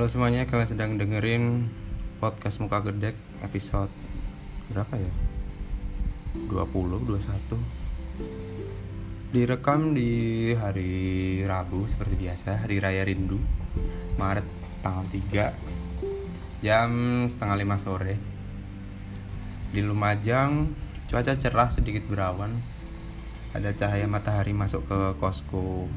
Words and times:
Halo 0.00 0.08
semuanya, 0.08 0.48
kalian 0.48 0.64
sedang 0.64 0.96
dengerin 0.96 1.68
podcast 2.24 2.56
Muka 2.64 2.80
Gedek 2.80 3.12
episode 3.44 3.92
berapa 4.72 4.96
ya? 4.96 5.12
20, 6.48 7.04
21 7.04 7.28
Direkam 9.28 9.92
di 9.92 10.08
hari 10.56 11.44
Rabu 11.44 11.84
seperti 11.84 12.16
biasa, 12.16 12.64
Hari 12.64 12.80
Raya 12.80 13.04
Rindu 13.04 13.44
Maret 14.16 14.48
tanggal 14.80 15.04
3 15.04 15.52
Jam 16.64 16.90
setengah 17.28 17.60
lima 17.60 17.76
sore. 17.76 18.16
Di 19.68 19.84
Lumajang, 19.84 20.72
cuaca 21.12 21.36
cerah 21.36 21.68
sedikit 21.68 22.08
berawan. 22.08 22.56
Ada 23.52 23.76
cahaya 23.76 24.08
matahari 24.08 24.56
masuk 24.56 24.80
ke 24.80 25.20
kosku 25.20 25.92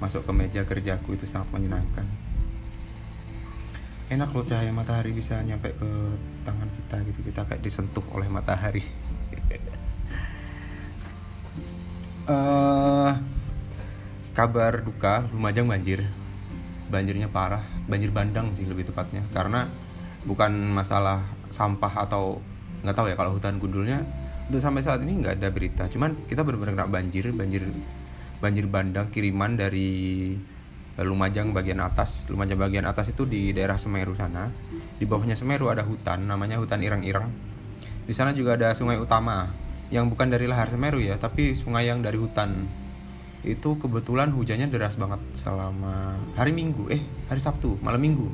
Masuk 0.00 0.24
ke 0.24 0.32
meja 0.32 0.64
kerjaku 0.64 1.20
itu 1.20 1.28
sangat 1.28 1.52
menyenangkan 1.52 2.23
enak 4.14 4.30
loh 4.30 4.46
cahaya 4.46 4.70
matahari 4.70 5.10
bisa 5.10 5.42
nyampe 5.42 5.74
ke 5.74 5.90
tangan 6.46 6.70
kita 6.70 6.96
gitu 7.10 7.20
kita 7.26 7.40
kayak 7.50 7.62
disentuh 7.62 8.06
oleh 8.14 8.30
matahari. 8.30 8.82
Uh, 12.30 13.12
kabar 14.38 14.86
duka 14.86 15.26
Lumajang 15.34 15.66
banjir. 15.66 16.06
Banjirnya 16.88 17.26
parah 17.26 17.64
banjir 17.90 18.14
bandang 18.14 18.54
sih 18.54 18.62
lebih 18.64 18.86
tepatnya. 18.86 19.26
Karena 19.34 19.66
bukan 20.22 20.52
masalah 20.70 21.26
sampah 21.50 22.06
atau 22.06 22.38
nggak 22.86 22.94
tahu 22.94 23.06
ya 23.10 23.16
kalau 23.18 23.34
hutan 23.34 23.58
gundulnya 23.58 24.06
untuk 24.46 24.60
sampai 24.60 24.84
saat 24.84 25.02
ini 25.02 25.18
nggak 25.18 25.42
ada 25.42 25.48
berita. 25.50 25.90
Cuman 25.90 26.30
kita 26.30 26.46
benar-benar 26.46 26.86
kena 26.86 26.86
banjir 26.86 27.34
banjir 27.34 27.66
banjir 28.38 28.70
bandang 28.70 29.10
kiriman 29.10 29.58
dari 29.58 30.36
Lumajang 31.02 31.50
bagian 31.50 31.82
atas. 31.82 32.30
Lumajang 32.30 32.60
bagian 32.60 32.86
atas 32.86 33.10
itu 33.10 33.26
di 33.26 33.50
daerah 33.50 33.74
Semeru 33.74 34.14
sana. 34.14 34.46
Di 34.94 35.02
bawahnya 35.02 35.34
Semeru 35.34 35.66
ada 35.66 35.82
hutan, 35.82 36.22
namanya 36.22 36.62
hutan 36.62 36.78
Irang-Irang. 36.78 37.34
Di 38.06 38.14
sana 38.14 38.30
juga 38.30 38.54
ada 38.54 38.70
sungai 38.78 39.00
utama 39.02 39.50
yang 39.90 40.06
bukan 40.06 40.30
dari 40.30 40.46
lahar 40.46 40.70
Semeru 40.70 41.02
ya, 41.02 41.18
tapi 41.18 41.58
sungai 41.58 41.90
yang 41.90 41.98
dari 41.98 42.14
hutan. 42.14 42.70
Itu 43.42 43.74
kebetulan 43.76 44.30
hujannya 44.30 44.70
deras 44.70 44.94
banget 44.94 45.20
selama 45.34 46.14
hari 46.38 46.54
Minggu, 46.54 46.86
eh 46.94 47.02
hari 47.26 47.42
Sabtu, 47.42 47.74
malam 47.82 47.98
Minggu. 47.98 48.30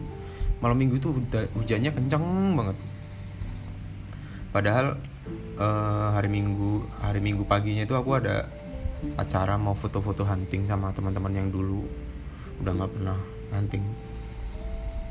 Malam 0.61 0.77
Minggu 0.77 1.01
itu 1.01 1.17
hujannya 1.57 1.97
kencang 1.97 2.23
banget. 2.61 2.77
Padahal 4.53 5.01
eh, 5.57 6.09
hari 6.13 6.29
Minggu, 6.29 6.85
hari 7.01 7.25
Minggu 7.25 7.49
paginya 7.49 7.89
itu 7.89 7.97
aku 7.97 8.21
ada 8.21 8.53
acara 9.17 9.57
mau 9.57 9.73
foto-foto 9.73 10.29
hunting 10.29 10.69
sama 10.69 10.93
teman-teman 10.93 11.33
yang 11.33 11.49
dulu 11.49 12.10
udah 12.61 12.73
nggak 12.77 12.93
pernah 12.93 13.19
hunting 13.51 13.85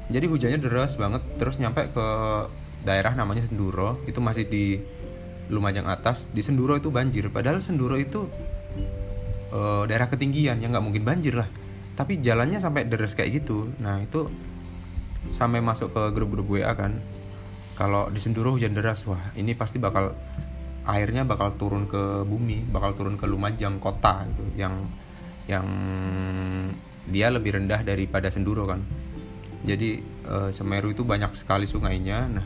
jadi 0.09 0.25
hujannya 0.25 0.57
deras 0.57 0.97
banget 0.97 1.21
terus 1.37 1.61
nyampe 1.61 1.85
ke 1.93 2.07
daerah 2.81 3.13
namanya 3.13 3.45
Senduro 3.45 4.01
itu 4.09 4.17
masih 4.19 4.49
di 4.49 4.81
Lumajang 5.49 5.89
atas. 5.89 6.29
Di 6.29 6.45
Senduro 6.45 6.77
itu 6.77 6.89
banjir 6.89 7.29
padahal 7.29 7.61
Senduro 7.61 7.97
itu 7.97 8.25
uh, 9.53 9.83
daerah 9.85 10.09
ketinggian 10.09 10.61
yang 10.61 10.73
nggak 10.73 10.85
mungkin 10.85 11.05
banjir 11.05 11.37
lah. 11.37 11.49
Tapi 11.93 12.21
jalannya 12.21 12.57
sampai 12.57 12.89
deras 12.89 13.13
kayak 13.13 13.43
gitu. 13.43 13.69
Nah 13.81 14.01
itu 14.01 14.29
sampai 15.29 15.61
masuk 15.61 15.93
ke 15.93 16.01
grup-grup 16.15 16.47
WA 16.49 16.73
kan 16.73 16.97
kalau 17.77 18.09
di 18.09 18.17
Senduro 18.17 18.55
hujan 18.55 18.73
deras 18.73 19.05
wah 19.05 19.19
ini 19.35 19.53
pasti 19.53 19.77
bakal 19.77 20.15
airnya 20.89 21.27
bakal 21.27 21.53
turun 21.59 21.85
ke 21.85 22.23
bumi 22.23 22.65
bakal 22.71 22.95
turun 22.95 23.19
ke 23.19 23.27
Lumajang 23.27 23.83
kota 23.83 24.25
gitu 24.31 24.43
yang 24.55 24.87
yang 25.45 25.67
dia 27.09 27.33
lebih 27.33 27.57
rendah 27.57 27.81
daripada 27.81 28.29
Senduro 28.29 28.69
kan? 28.69 28.85
Jadi 29.65 29.99
e, 30.23 30.35
Semeru 30.55 30.93
itu 30.93 31.03
banyak 31.03 31.35
sekali 31.35 31.67
sungainya. 31.67 32.29
Nah 32.31 32.45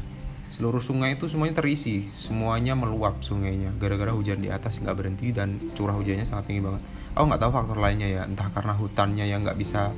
seluruh 0.49 0.81
sungai 0.81 1.17
itu 1.17 1.29
semuanya 1.29 1.61
terisi. 1.61 2.09
Semuanya 2.09 2.73
meluap 2.73 3.21
sungainya. 3.21 3.75
Gara-gara 3.77 4.13
hujan 4.15 4.41
di 4.41 4.49
atas 4.49 4.81
nggak 4.81 4.95
berhenti 4.97 5.29
dan 5.29 5.59
curah 5.77 5.93
hujannya 5.93 6.25
sangat 6.25 6.49
tinggi 6.49 6.63
banget. 6.65 6.81
Aku 7.13 7.29
nggak 7.29 7.41
tahu 7.41 7.51
faktor 7.53 7.77
lainnya 7.77 8.09
ya. 8.09 8.21
Entah 8.25 8.49
karena 8.49 8.73
hutannya 8.73 9.25
yang 9.29 9.45
nggak 9.45 9.57
bisa 9.57 9.93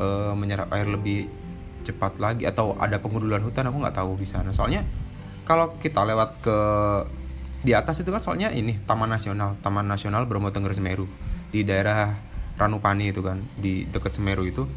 e, 0.00 0.06
menyerap 0.34 0.72
air 0.74 0.90
lebih 0.90 1.30
cepat 1.82 2.22
lagi 2.22 2.46
atau 2.46 2.78
ada 2.78 3.02
pengundulan 3.02 3.42
hutan 3.42 3.66
aku 3.66 3.82
nggak 3.82 3.96
tahu 3.96 4.14
di 4.18 4.26
sana. 4.26 4.54
Soalnya 4.54 4.86
kalau 5.42 5.74
kita 5.78 6.06
lewat 6.06 6.42
ke 6.42 6.58
di 7.62 7.74
atas 7.74 8.02
itu 8.02 8.10
kan 8.10 8.18
soalnya 8.18 8.50
ini 8.50 8.78
Taman 8.82 9.10
Nasional. 9.10 9.54
Taman 9.62 9.86
Nasional 9.86 10.26
Bromo 10.26 10.50
Tengger 10.50 10.74
Semeru. 10.74 11.06
Di 11.54 11.62
daerah 11.62 12.31
Ranupani 12.56 13.10
itu 13.10 13.24
kan 13.24 13.40
di 13.56 13.88
dekat 13.88 14.16
Semeru 14.16 14.44
itu 14.44 14.68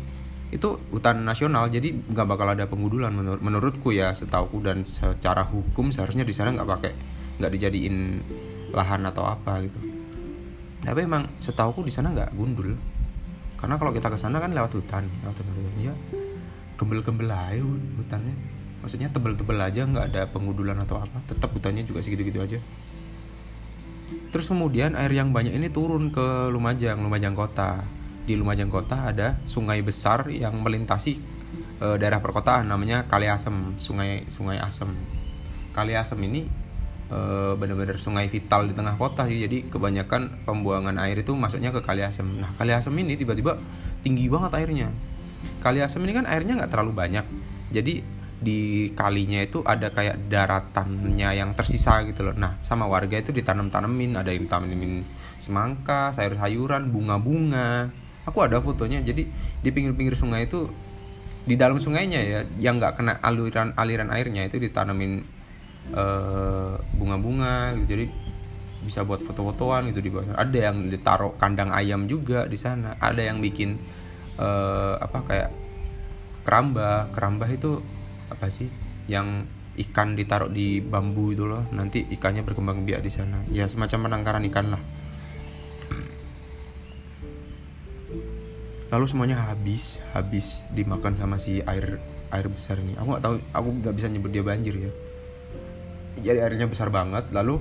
itu 0.53 0.79
hutan 0.93 1.25
nasional 1.27 1.67
jadi 1.67 1.91
nggak 1.91 2.27
bakal 2.29 2.47
ada 2.47 2.69
pengudulan 2.69 3.11
menur 3.11 3.41
menurutku 3.43 3.91
ya 3.91 4.15
setauku. 4.15 4.63
Dan 4.63 4.87
secara 4.87 5.43
hukum 5.45 5.91
seharusnya 5.91 6.23
di 6.23 6.31
sana 6.31 6.55
nggak 6.55 6.69
pakai 6.69 6.91
nggak 7.41 7.51
dijadiin 7.51 7.95
lahan 8.71 9.03
atau 9.07 9.27
apa 9.27 9.65
gitu. 9.67 9.79
Tapi 10.85 10.99
emang 11.03 11.27
setauku 11.41 11.83
di 11.83 11.91
sana 11.91 12.13
nggak 12.15 12.31
gundul. 12.37 12.77
Karena 13.59 13.75
kalau 13.81 13.91
kita 13.91 14.07
ke 14.13 14.17
sana 14.19 14.37
kan 14.37 14.53
lewat 14.53 14.71
hutan 14.77 15.03
lewat 15.23 15.35
hutan 15.41 15.55
ya 15.81 15.93
gembel-gembel 16.75 17.31
aja 17.31 17.63
hutannya. 17.99 18.35
Maksudnya 18.83 19.09
tebel-tebel 19.09 19.57
aja 19.57 19.81
nggak 19.83 20.05
ada 20.13 20.21
pengudulan 20.29 20.77
atau 20.77 21.01
apa. 21.01 21.19
Tetap 21.25 21.51
hutannya 21.51 21.83
juga 21.83 22.05
segitu-gitu 22.05 22.39
aja 22.39 22.59
Terus 24.29 24.45
kemudian 24.51 24.93
air 24.93 25.11
yang 25.13 25.31
banyak 25.31 25.55
ini 25.55 25.71
turun 25.71 26.13
ke 26.13 26.51
Lumajang, 26.51 27.01
Lumajang 27.01 27.33
Kota. 27.33 27.81
Di 28.25 28.33
Lumajang 28.33 28.69
Kota 28.73 29.13
ada 29.13 29.37
sungai 29.45 29.85
besar 29.85 30.29
yang 30.33 30.61
melintasi 30.61 31.21
e, 31.77 31.87
daerah 32.01 32.19
perkotaan 32.21 32.65
namanya 32.65 33.05
Kali 33.05 33.29
Asem, 33.29 33.77
Sungai 33.77 34.25
Sungai 34.29 34.57
Asem. 34.57 34.89
Kali 35.73 35.93
Asem 35.93 36.17
ini 36.25 36.45
e, 37.09 37.19
benar-benar 37.57 38.01
sungai 38.01 38.25
vital 38.25 38.69
di 38.69 38.73
tengah 38.73 38.97
kota 38.97 39.29
sih. 39.29 39.37
Jadi 39.37 39.69
kebanyakan 39.69 40.45
pembuangan 40.45 40.97
air 41.01 41.21
itu 41.21 41.33
masuknya 41.37 41.69
ke 41.69 41.81
Kali 41.85 42.01
Asem. 42.01 42.25
Nah, 42.25 42.51
Kali 42.57 42.73
Asem 42.73 42.93
ini 42.97 43.13
tiba-tiba 43.17 43.57
tinggi 44.01 44.25
banget 44.29 44.57
airnya. 44.57 44.89
Kali 45.61 45.81
Asem 45.81 46.01
ini 46.05 46.13
kan 46.13 46.25
airnya 46.25 46.57
nggak 46.61 46.71
terlalu 46.73 46.93
banyak. 46.97 47.25
Jadi 47.69 48.01
di 48.35 48.91
kalinya 48.91 49.39
itu 49.39 49.63
ada 49.63 49.89
kayak 49.95 50.27
daratannya 50.27 51.29
yang 51.39 51.55
tersisa 51.55 52.03
gitu 52.03 52.27
loh. 52.27 52.35
Nah, 52.35 52.59
sama 52.59 52.83
warga 52.83 53.15
itu 53.15 53.31
ditanam-tanemin, 53.31 54.19
ada 54.19 54.35
yang 54.35 54.45
tanemin 54.51 55.07
semangka, 55.39 56.11
sayur-sayuran, 56.11 56.91
bunga-bunga. 56.91 57.89
Aku 58.27 58.43
ada 58.43 58.59
fotonya. 58.59 58.99
Jadi 58.99 59.29
di 59.63 59.69
pinggir-pinggir 59.71 60.19
sungai 60.19 60.49
itu 60.49 60.67
di 61.45 61.55
dalam 61.55 61.77
sungainya 61.77 62.19
ya, 62.25 62.39
yang 62.57 62.81
nggak 62.81 62.97
kena 62.99 63.21
aliran 63.21 63.77
aliran 63.77 64.09
airnya 64.09 64.49
itu 64.49 64.57
ditanemin 64.57 65.23
uh, 65.93 66.75
bunga-bunga 66.97 67.77
gitu. 67.79 67.87
Jadi 67.95 68.05
bisa 68.85 69.01
buat 69.01 69.23
foto-fotoan 69.23 69.89
gitu 69.95 70.01
di 70.03 70.09
bawah. 70.11 70.35
Ada 70.35 70.69
yang 70.69 70.91
ditaruh 70.91 71.39
kandang 71.39 71.71
ayam 71.71 72.05
juga 72.05 72.45
di 72.45 72.59
sana. 72.59 72.99
Ada 72.99 73.31
yang 73.31 73.39
bikin 73.39 73.79
uh, 74.37 74.99
apa 74.99 75.19
kayak 75.23 75.49
keramba. 76.43 77.09
Keramba 77.13 77.45
itu 77.49 77.81
apa 78.29 78.49
sih 78.49 78.69
yang 79.05 79.45
ikan 79.75 80.15
ditaruh 80.15 80.47
di 80.47 80.79
bambu 80.79 81.35
itu 81.35 81.43
loh. 81.43 81.67
Nanti 81.75 82.07
ikannya 82.07 82.41
berkembang 82.47 82.87
biak 82.87 83.03
di 83.03 83.11
sana. 83.11 83.43
Ya 83.51 83.67
semacam 83.67 84.09
penangkaran 84.09 84.43
ikan 84.49 84.67
lah. 84.71 84.81
Lalu 88.93 89.05
semuanya 89.11 89.37
habis 89.51 89.99
habis 90.15 90.63
dimakan 90.71 91.17
sama 91.17 91.35
si 91.35 91.59
air 91.65 91.99
air 92.31 92.47
besar 92.47 92.79
ini. 92.79 92.95
Aku 92.95 93.11
nggak 93.11 93.23
tahu 93.23 93.35
aku 93.51 93.67
nggak 93.83 93.95
bisa 93.95 94.07
nyebut 94.07 94.31
dia 94.31 94.43
banjir 94.45 94.75
ya. 94.79 94.91
Jadi 96.15 96.39
airnya 96.39 96.71
besar 96.71 96.87
banget 96.87 97.27
lalu 97.35 97.59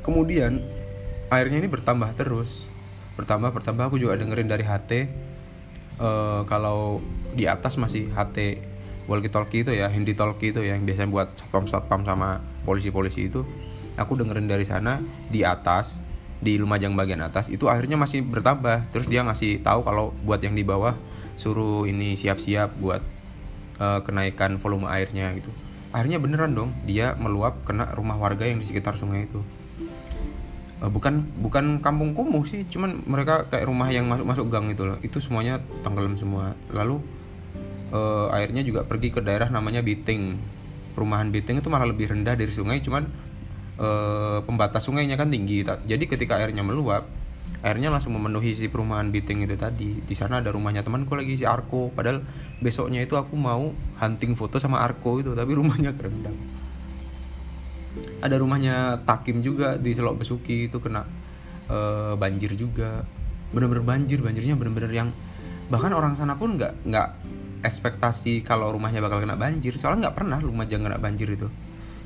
kemudian 0.00 0.64
airnya 1.28 1.60
ini 1.60 1.68
bertambah 1.68 2.16
terus. 2.16 2.64
Bertambah 3.20 3.52
bertambah. 3.52 3.92
Aku 3.92 4.00
juga 4.00 4.16
dengerin 4.16 4.48
dari 4.48 4.64
HT 4.64 4.92
uh, 6.00 6.42
kalau 6.48 7.04
di 7.36 7.44
atas 7.44 7.76
masih 7.76 8.08
HT 8.08 8.64
walkie 9.06 9.30
talkie 9.30 9.62
itu 9.62 9.72
ya 9.74 9.86
handy 9.90 10.14
talkie 10.14 10.50
itu 10.50 10.62
ya, 10.62 10.74
yang 10.74 10.86
biasanya 10.86 11.10
buat 11.10 11.28
satpam 11.38 11.64
satpam 11.70 12.02
sama 12.02 12.42
polisi-polisi 12.66 13.30
itu. 13.30 13.46
Aku 13.96 14.12
dengerin 14.18 14.44
dari 14.44 14.66
sana 14.68 15.00
di 15.32 15.40
atas 15.40 16.04
di 16.36 16.60
Lumajang 16.60 16.92
bagian 16.92 17.24
atas 17.24 17.48
itu 17.48 17.64
akhirnya 17.70 17.96
masih 17.96 18.20
bertambah. 18.20 18.92
Terus 18.92 19.08
dia 19.08 19.24
ngasih 19.24 19.64
tahu 19.64 19.86
kalau 19.86 20.12
buat 20.26 20.42
yang 20.44 20.52
di 20.52 20.66
bawah 20.66 20.92
suruh 21.40 21.88
ini 21.88 22.12
siap-siap 22.12 22.76
buat 22.76 23.00
uh, 23.80 24.04
kenaikan 24.04 24.60
volume 24.60 24.84
airnya 24.88 25.32
gitu. 25.36 25.48
Akhirnya 25.96 26.20
beneran 26.20 26.52
dong 26.52 26.76
dia 26.84 27.16
meluap 27.16 27.64
kena 27.64 27.88
rumah 27.96 28.20
warga 28.20 28.44
yang 28.44 28.60
di 28.60 28.66
sekitar 28.68 29.00
sungai 29.00 29.24
itu. 29.24 29.40
Uh, 30.76 30.92
bukan 30.92 31.24
bukan 31.40 31.80
kampung 31.80 32.12
kumuh 32.12 32.44
sih 32.44 32.68
cuman 32.68 33.00
mereka 33.08 33.48
kayak 33.48 33.64
rumah 33.64 33.88
yang 33.88 34.04
masuk 34.04 34.26
masuk 34.28 34.46
gang 34.52 34.68
itu 34.68 34.84
loh. 34.84 35.00
Itu 35.00 35.24
semuanya 35.24 35.64
tenggelam 35.80 36.20
semua. 36.20 36.52
Lalu 36.68 37.00
uh, 37.92 38.34
airnya 38.34 38.62
juga 38.62 38.86
pergi 38.86 39.12
ke 39.12 39.20
daerah 39.22 39.50
namanya 39.50 39.82
Biting. 39.82 40.38
Perumahan 40.96 41.28
Biting 41.28 41.60
itu 41.60 41.68
malah 41.68 41.86
lebih 41.90 42.08
rendah 42.08 42.34
dari 42.34 42.48
sungai 42.48 42.80
cuman 42.80 43.04
uh, 43.76 44.40
pembatas 44.46 44.86
sungainya 44.88 45.18
kan 45.20 45.28
tinggi. 45.28 45.62
Jadi 45.62 46.04
ketika 46.08 46.40
airnya 46.40 46.64
meluap 46.64 47.06
akhirnya 47.62 47.94
langsung 47.94 48.14
memenuhi 48.14 48.54
si 48.54 48.66
perumahan 48.66 49.12
Biting 49.12 49.44
itu 49.44 49.54
tadi. 49.58 50.00
Di 50.02 50.14
sana 50.16 50.40
ada 50.40 50.50
rumahnya 50.54 50.86
temanku 50.86 51.14
lagi 51.14 51.36
si 51.36 51.44
Arko. 51.44 51.92
Padahal 51.92 52.24
besoknya 52.58 53.04
itu 53.04 53.14
aku 53.14 53.36
mau 53.36 53.70
hunting 54.00 54.32
foto 54.34 54.56
sama 54.56 54.80
Arko 54.80 55.20
itu 55.20 55.36
tapi 55.36 55.52
rumahnya 55.52 55.92
kerendam 55.92 56.34
ada 58.20 58.36
rumahnya 58.40 59.04
Takim 59.04 59.40
juga 59.40 59.76
di 59.80 59.92
Selok 59.92 60.24
Besuki 60.24 60.68
itu 60.68 60.78
kena 60.80 61.04
uh, 61.68 62.14
banjir 62.16 62.52
juga. 62.56 63.04
Bener-bener 63.52 63.84
banjir 63.84 64.20
banjirnya 64.20 64.58
bener-bener 64.58 64.92
yang 64.92 65.08
bahkan 65.70 65.90
orang 65.94 66.14
sana 66.14 66.38
pun 66.38 66.54
nggak 66.58 66.86
nggak 66.86 67.08
ekspektasi 67.66 68.46
kalau 68.46 68.70
rumahnya 68.70 69.02
bakal 69.02 69.18
kena 69.18 69.34
banjir 69.34 69.74
soalnya 69.74 70.08
nggak 70.08 70.16
pernah 70.22 70.38
Lumajang 70.38 70.86
kena 70.86 70.98
banjir 71.02 71.26
itu. 71.26 71.50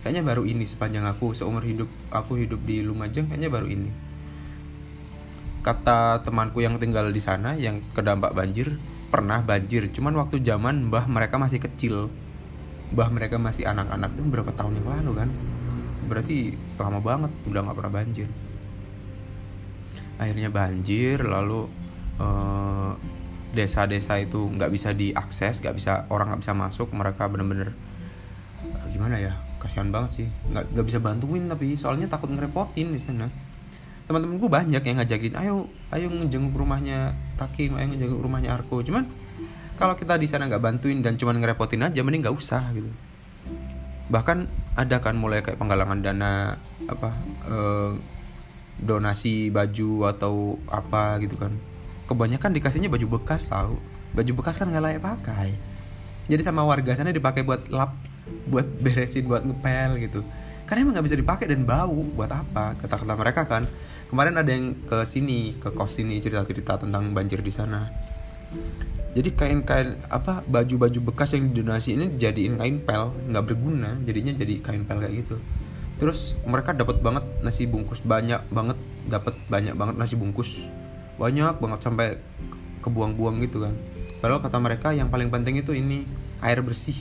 Kayaknya 0.01 0.23
baru 0.25 0.43
ini 0.49 0.65
sepanjang 0.65 1.05
aku 1.05 1.37
seumur 1.37 1.61
hidup 1.61 1.93
aku 2.09 2.41
hidup 2.41 2.65
di 2.65 2.81
Lumajang 2.81 3.29
kayaknya 3.29 3.53
baru 3.53 3.69
ini. 3.69 3.93
Kata 5.61 6.25
temanku 6.25 6.65
yang 6.65 6.81
tinggal 6.81 7.13
di 7.13 7.21
sana 7.21 7.53
yang 7.53 7.85
kedampak 7.93 8.33
banjir 8.33 8.81
pernah 9.13 9.45
banjir. 9.45 9.93
Cuman 9.93 10.17
waktu 10.17 10.41
zaman 10.41 10.89
mbah 10.89 11.05
mereka 11.05 11.37
masih 11.37 11.61
kecil. 11.61 12.09
Mbah 12.97 13.13
mereka 13.13 13.37
masih 13.37 13.69
anak-anak 13.69 14.17
tuh 14.17 14.25
berapa 14.25 14.51
tahun 14.57 14.81
yang 14.81 14.89
lalu 14.89 15.13
kan? 15.21 15.29
Berarti 16.09 16.57
lama 16.81 16.99
banget 17.05 17.33
udah 17.45 17.61
nggak 17.61 17.77
pernah 17.77 17.93
banjir. 17.93 18.29
Akhirnya 20.17 20.49
banjir 20.49 21.21
lalu 21.21 21.69
uh, 22.17 22.97
desa-desa 23.51 24.19
itu 24.23 24.39
nggak 24.39 24.71
bisa 24.71 24.95
diakses 24.95 25.59
nggak 25.59 25.75
bisa 25.75 26.07
orang 26.11 26.35
nggak 26.35 26.43
bisa 26.47 26.55
masuk 26.55 26.89
mereka 26.95 27.27
bener-bener 27.27 27.75
uh, 28.63 28.87
gimana 28.91 29.19
ya 29.19 29.35
kasihan 29.61 29.93
banget 29.93 30.25
sih. 30.25 30.29
Nggak 30.51 30.73
nggak 30.73 30.87
bisa 30.89 30.99
bantuin 30.99 31.45
tapi 31.47 31.77
soalnya 31.77 32.09
takut 32.09 32.33
ngerepotin 32.33 32.97
di 32.97 32.99
sana. 32.99 33.29
Teman-temanku 34.09 34.51
banyak 34.51 34.83
yang 34.83 34.97
ngajakin 34.99 35.39
ayo 35.39 35.71
ayo 35.95 36.11
ngejenguk 36.11 36.57
rumahnya 36.57 37.15
Takim 37.37 37.77
ayo 37.77 37.87
ngejenguk 37.93 38.19
rumahnya 38.25 38.57
Arko. 38.57 38.83
Cuman 38.83 39.07
kalau 39.77 39.95
kita 39.95 40.17
di 40.17 40.27
sana 40.27 40.49
nggak 40.49 40.65
bantuin 40.65 41.05
dan 41.05 41.15
cuman 41.21 41.39
ngerepotin 41.39 41.85
aja 41.85 42.01
mending 42.01 42.27
nggak 42.27 42.35
usah 42.35 42.65
gitu. 42.75 42.91
Bahkan 44.11 44.39
ada 44.75 44.97
kan 44.99 45.15
mulai 45.15 45.45
kayak 45.45 45.61
penggalangan 45.61 46.03
dana 46.03 46.59
apa 46.91 47.15
eh, 47.47 47.93
donasi 48.81 49.53
baju 49.53 50.09
atau 50.11 50.57
apa 50.67 51.21
gitu 51.23 51.37
kan 51.37 51.53
kebanyakan 52.11 52.51
dikasihnya 52.51 52.91
baju 52.91 53.07
bekas 53.23 53.47
tau 53.47 53.79
baju 54.15 54.33
bekas 54.43 54.59
kan 54.59 54.67
nggak 54.71 54.83
layak 54.83 55.03
pakai. 55.03 55.55
Jadi 56.31 56.43
sama 56.47 56.63
warga 56.63 56.95
sana 56.95 57.15
dipakai 57.15 57.43
buat 57.43 57.71
lap 57.71 57.95
buat 58.47 58.67
beresin 58.83 59.27
buat 59.27 59.43
ngepel 59.43 59.99
gitu. 60.03 60.21
Karena 60.67 60.87
emang 60.87 60.95
nggak 60.99 61.07
bisa 61.11 61.19
dipakai 61.19 61.51
dan 61.51 61.67
bau. 61.67 62.07
Buat 62.15 62.31
apa? 62.31 62.79
Kata-kata 62.79 63.15
mereka 63.19 63.43
kan. 63.47 63.67
Kemarin 64.11 64.39
ada 64.39 64.51
yang 64.51 64.75
ke 64.87 65.03
sini 65.07 65.59
ke 65.59 65.71
kos 65.75 65.99
sini 65.99 66.19
cerita-cerita 66.23 66.79
tentang 66.79 67.11
banjir 67.15 67.43
di 67.43 67.51
sana. 67.51 67.91
Jadi 69.11 69.35
kain-kain 69.35 69.99
apa 70.07 70.47
baju-baju 70.47 71.11
bekas 71.11 71.35
yang 71.35 71.51
didonasi 71.51 71.99
ini 71.99 72.07
jadiin 72.15 72.55
kain 72.59 72.79
pel. 72.79 73.11
Nggak 73.31 73.45
berguna. 73.51 73.99
Jadinya 74.07 74.35
jadi 74.35 74.55
kain 74.63 74.87
pel 74.87 75.03
kayak 75.03 75.15
gitu. 75.27 75.37
Terus 75.99 76.39
mereka 76.47 76.71
dapat 76.75 77.03
banget 77.03 77.27
nasi 77.43 77.67
bungkus. 77.67 78.03
Banyak 78.03 78.47
banget. 78.55 78.79
Dapat 79.11 79.35
banyak 79.51 79.75
banget 79.75 79.95
nasi 79.99 80.15
bungkus 80.15 80.63
banyak 81.21 81.61
banget 81.61 81.81
sampai 81.85 82.17
kebuang-buang 82.81 83.45
gitu 83.45 83.69
kan. 83.69 83.77
Padahal 84.25 84.41
kata 84.41 84.57
mereka 84.57 84.89
yang 84.97 85.13
paling 85.13 85.29
penting 85.29 85.61
itu 85.61 85.77
ini 85.77 86.09
air 86.41 86.65
bersih. 86.65 86.97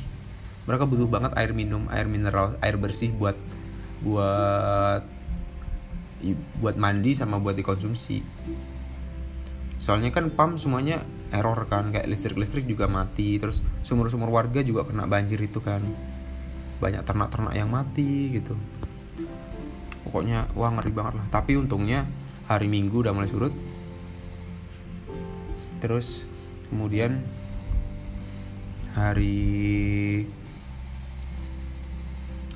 Mereka 0.68 0.84
butuh 0.84 1.08
banget 1.08 1.32
air 1.40 1.56
minum 1.56 1.88
air 1.88 2.04
mineral 2.06 2.60
air 2.60 2.76
bersih 2.76 3.16
buat 3.16 3.40
buat 4.04 5.08
buat 6.60 6.76
mandi 6.76 7.16
sama 7.16 7.40
buat 7.40 7.56
dikonsumsi. 7.56 8.20
Soalnya 9.80 10.12
kan 10.12 10.28
pam 10.36 10.60
semuanya 10.60 11.00
error 11.32 11.64
kan 11.72 11.96
kayak 11.96 12.12
listrik-listrik 12.12 12.68
juga 12.68 12.92
mati 12.92 13.40
terus 13.40 13.64
sumur-sumur 13.88 14.28
warga 14.28 14.60
juga 14.60 14.84
kena 14.84 15.08
banjir 15.08 15.40
itu 15.40 15.64
kan. 15.64 15.80
Banyak 16.84 17.08
ternak-ternak 17.08 17.56
yang 17.56 17.72
mati 17.72 18.36
gitu. 18.36 18.60
Pokoknya 20.04 20.52
wah 20.60 20.76
ngeri 20.76 20.92
banget 20.92 21.24
lah. 21.24 21.26
Tapi 21.32 21.56
untungnya 21.56 22.04
hari 22.52 22.68
minggu 22.68 23.00
udah 23.00 23.16
mulai 23.16 23.32
surut 23.32 23.79
terus 25.80 26.28
kemudian 26.70 27.24
hari 28.94 30.28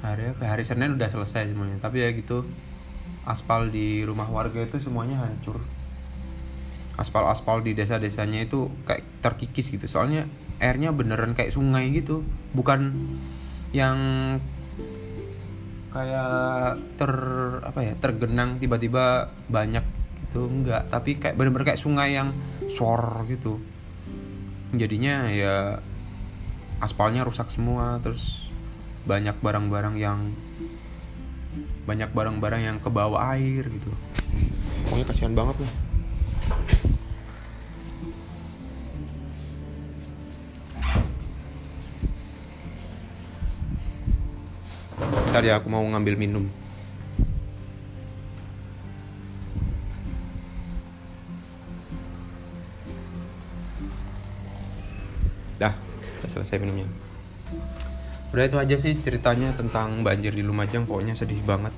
hari 0.03 0.35
apa 0.35 0.43
hari 0.51 0.63
Senin 0.67 0.99
udah 0.99 1.07
selesai 1.07 1.55
semuanya. 1.55 1.79
Tapi 1.79 2.03
ya 2.03 2.11
gitu 2.11 2.43
aspal 3.23 3.71
di 3.71 4.03
rumah 4.03 4.27
warga 4.27 4.59
itu 4.59 4.77
semuanya 4.83 5.23
hancur. 5.23 5.63
Aspal-aspal 6.99 7.65
di 7.65 7.73
desa-desanya 7.73 8.45
itu 8.45 8.69
kayak 8.85 9.01
terkikis 9.23 9.71
gitu. 9.73 9.87
Soalnya 9.89 10.29
airnya 10.61 10.93
beneran 10.93 11.33
kayak 11.33 11.55
sungai 11.55 11.89
gitu. 11.95 12.21
Bukan 12.53 12.93
yang 13.73 13.97
kayak 15.89 16.77
ter 16.99 17.13
apa 17.65 17.79
ya 17.81 17.93
tergenang 17.97 18.61
tiba-tiba 18.61 19.33
banyak 19.49 19.81
gitu. 20.21 20.45
Enggak. 20.51 20.91
Tapi 20.91 21.17
kayak 21.17 21.39
bener-bener 21.39 21.73
kayak 21.73 21.81
sungai 21.81 22.13
yang 22.13 22.29
sor 22.73 23.21
gitu. 23.29 23.61
Jadinya 24.73 25.29
ya 25.29 25.77
aspalnya 26.81 27.21
rusak 27.21 27.53
semua 27.53 28.01
terus 28.01 28.49
banyak 29.05 29.37
barang-barang 29.37 29.95
yang 30.01 30.33
banyak 31.85 32.09
barang-barang 32.09 32.61
yang 32.65 32.77
ke 32.81 32.89
bawah 32.89 33.21
air 33.37 33.69
gitu. 33.69 33.93
Pokoknya 34.89 35.05
kasihan 35.05 35.37
banget 35.37 35.61
lah. 35.61 35.73
Tadi 45.33 45.49
ya 45.49 45.57
aku 45.57 45.69
mau 45.69 45.81
ngambil 45.81 46.13
minum 46.17 46.62
selesai 56.27 56.59
minumnya. 56.59 56.87
Udah 58.33 58.49
itu 58.49 58.57
aja 58.57 58.75
sih 58.81 58.97
ceritanya 58.97 59.53
tentang 59.53 60.01
banjir 60.01 60.33
di 60.33 60.41
Lumajang. 60.41 60.89
Pokoknya 60.89 61.13
sedih 61.13 61.37
banget. 61.45 61.69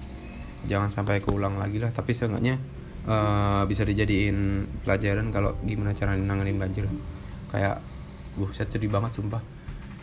Jangan 0.65 0.88
sampai 0.88 1.19
keulang 1.19 1.59
lagi 1.59 1.83
lah. 1.83 1.92
Tapi 1.92 2.15
seenggaknya 2.15 2.56
uh, 3.04 3.68
bisa 3.68 3.83
dijadiin 3.83 4.64
pelajaran 4.87 5.35
kalau 5.35 5.59
gimana 5.68 5.92
cara 5.92 6.16
nanganin 6.16 6.56
banjir. 6.56 6.87
Kayak 7.52 7.83
saya 8.56 8.68
sedih 8.71 8.87
banget 8.87 9.19
sumpah. 9.19 9.44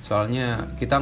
Soalnya 0.05 0.77
kita 0.77 1.01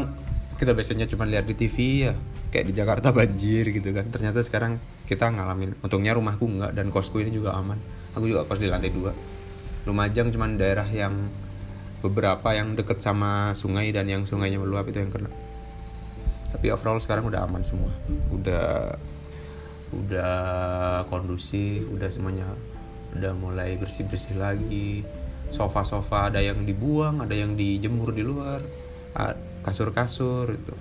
kita 0.55 0.71
biasanya 0.71 1.11
cuma 1.11 1.27
lihat 1.27 1.51
di 1.51 1.59
TV 1.59 2.07
ya. 2.07 2.15
Kayak 2.55 2.67
di 2.71 2.75
Jakarta 2.79 3.09
banjir 3.19 3.75
gitu 3.75 3.91
kan. 3.91 4.07
Ternyata 4.07 4.47
sekarang 4.47 4.79
kita 5.11 5.35
ngalamin. 5.35 5.75
Untungnya 5.83 6.15
rumahku 6.15 6.47
enggak 6.47 6.79
dan 6.79 6.95
kosku 6.95 7.19
ini 7.19 7.35
juga 7.35 7.59
aman. 7.59 7.83
Aku 8.15 8.23
juga 8.31 8.47
kos 8.47 8.63
di 8.63 8.71
lantai 8.71 8.95
dua. 8.95 9.11
Lumajang 9.83 10.31
cuma 10.31 10.47
daerah 10.47 10.87
yang 10.87 11.27
beberapa 12.01 12.57
yang 12.57 12.73
deket 12.77 13.05
sama 13.05 13.53
sungai 13.53 13.93
dan 13.93 14.09
yang 14.09 14.25
sungainya 14.25 14.57
meluap 14.57 14.89
itu 14.89 15.05
yang 15.05 15.13
kena. 15.13 15.29
Tapi 16.51 16.73
overall 16.73 16.99
sekarang 16.99 17.29
udah 17.29 17.47
aman 17.47 17.63
semua. 17.63 17.93
Udah 18.33 18.97
udah 19.91 20.39
kondusif 21.11 21.83
udah 21.91 22.07
semuanya 22.07 22.47
udah 23.19 23.33
mulai 23.37 23.77
bersih 23.77 24.09
bersih 24.09 24.35
lagi. 24.35 25.05
Sofa 25.51 25.83
sofa 25.83 26.31
ada 26.31 26.39
yang 26.39 26.63
dibuang 26.63 27.21
ada 27.21 27.35
yang 27.37 27.55
dijemur 27.55 28.17
di 28.17 28.25
luar. 28.25 28.65
Kasur 29.61 29.93
kasur 29.93 30.57
itu. 30.57 30.75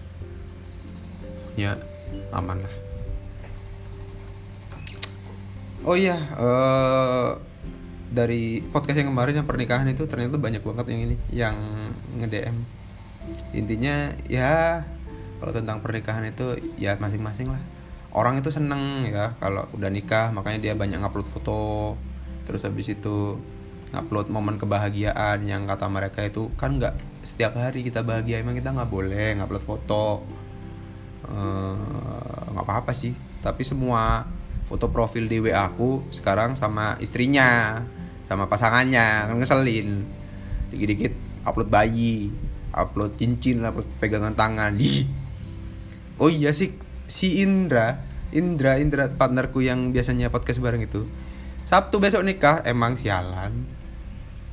Ya 1.59 1.75
aman 2.31 2.63
lah. 2.63 2.75
Oh 5.83 5.95
iya 5.95 6.19
uh, 6.35 7.48
dari 8.09 8.65
podcast 8.73 8.97
yang 9.05 9.13
kemarin 9.13 9.41
yang 9.41 9.47
pernikahan 9.47 9.85
itu 9.85 10.09
ternyata 10.09 10.41
banyak 10.41 10.65
banget 10.65 10.85
yang 10.89 11.01
ini 11.05 11.15
yang 11.29 11.55
nge-DM 12.17 12.57
intinya 13.53 14.13
ya 14.25 14.81
kalau 15.39 15.55
tentang 15.55 15.79
pernikahan 15.79 16.27
itu 16.27 16.59
ya 16.75 16.99
masing-masing 16.99 17.47
lah. 17.47 17.61
Orang 18.11 18.41
itu 18.41 18.51
seneng 18.51 19.07
ya 19.07 19.37
kalau 19.39 19.69
udah 19.71 19.87
nikah 19.87 20.35
makanya 20.35 20.59
dia 20.59 20.73
banyak 20.75 20.99
ngupload 20.99 21.27
foto. 21.29 21.95
Terus 22.43 22.65
habis 22.67 22.91
itu 22.91 23.39
ngupload 23.95 24.27
momen 24.29 24.59
kebahagiaan 24.59 25.41
yang 25.47 25.65
kata 25.65 25.87
mereka 25.87 26.21
itu 26.21 26.51
kan 26.59 26.77
nggak 26.77 27.23
setiap 27.23 27.57
hari 27.57 27.81
kita 27.81 28.03
bahagia 28.03 28.43
emang 28.43 28.57
kita 28.57 28.75
nggak 28.75 28.91
boleh 28.91 29.39
ngupload 29.39 29.63
foto. 29.63 30.27
Eh, 31.29 31.75
nggak 32.51 32.65
uh, 32.65 32.67
apa-apa 32.67 32.91
sih. 32.91 33.15
Tapi 33.39 33.63
semua 33.63 34.27
foto 34.67 34.91
profil 34.91 35.31
di 35.31 35.39
WA 35.39 35.71
aku 35.71 36.03
sekarang 36.11 36.59
sama 36.59 36.99
istrinya 36.99 37.81
sama 38.29 38.45
pasangannya 38.45 39.25
kan 39.25 39.35
ngeselin. 39.41 40.05
Dikit-dikit 40.69 41.17
upload 41.49 41.73
bayi 41.73 42.29
upload 42.69 43.17
cincin 43.17 43.65
upload 43.65 43.89
pegangan 43.97 44.37
tangan. 44.37 44.77
Di 44.77 45.09
oh 46.21 46.29
iya 46.29 46.53
sih 46.53 46.77
si 47.09 47.41
Indra 47.41 48.05
Indra 48.29 48.77
Indra 48.77 49.09
partnerku 49.09 49.65
yang 49.65 49.89
biasanya 49.89 50.29
podcast 50.29 50.61
bareng 50.61 50.85
itu. 50.85 51.09
Sabtu 51.65 51.97
besok 51.97 52.21
nikah 52.21 52.61
emang 52.65 52.93
sialan. 52.93 53.65